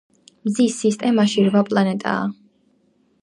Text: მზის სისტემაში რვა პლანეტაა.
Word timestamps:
მზის 0.45 0.77
სისტემაში 0.83 1.45
რვა 1.49 1.63
პლანეტაა. 1.69 2.25